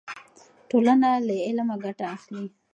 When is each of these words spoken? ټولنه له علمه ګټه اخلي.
ټولنه 0.69 1.09
له 1.27 1.33
علمه 1.47 1.75
ګټه 1.85 2.05
اخلي. 2.15 2.45